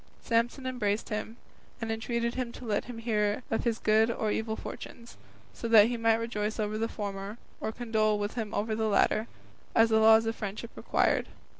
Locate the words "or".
4.09-4.31, 7.59-7.71